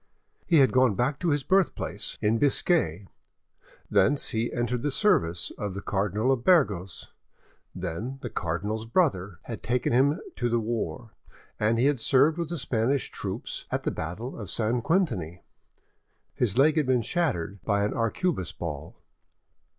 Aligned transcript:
He 0.47 0.57
had 0.57 0.71
gone 0.71 0.95
back 0.95 1.19
to 1.19 1.29
his 1.29 1.43
birthplace, 1.43 2.17
in 2.23 2.39
Biscay; 2.39 3.05
thence 3.87 4.29
he 4.29 4.51
entered 4.51 4.81
the 4.81 4.89
service 4.89 5.51
of 5.59 5.75
the 5.75 5.81
Cardinal 5.83 6.31
of 6.31 6.43
Burgos; 6.43 7.11
then 7.75 8.17
the 8.23 8.29
cardinal's 8.31 8.87
brother 8.87 9.37
had 9.43 9.61
taken 9.61 9.93
him 9.93 10.19
to 10.37 10.49
the 10.49 10.59
war, 10.59 11.11
and 11.59 11.77
he 11.77 11.85
had 11.85 11.99
served 11.99 12.39
with 12.39 12.49
the 12.49 12.57
Spanish 12.57 13.11
troops; 13.11 13.65
at 13.69 13.83
the 13.83 13.91
battle 13.91 14.39
of 14.39 14.49
St. 14.49 14.83
Quentiny—his 14.83 16.57
leg 16.57 16.77
had 16.77 16.87
been 16.87 17.03
shattered 17.03 17.63
by 17.63 17.83
an 17.85 17.93
arquebus 17.93 18.51
ball. 18.51 18.97